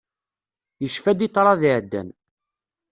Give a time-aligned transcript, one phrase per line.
[0.81, 2.09] Yecfa-d i ṭṭrad iɛeddan.